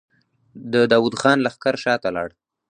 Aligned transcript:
د 0.73 0.73
داوود 0.91 1.15
خان 1.21 1.37
لښکر 1.45 1.75
شاته 1.83 2.09
لاړ. 2.15 2.29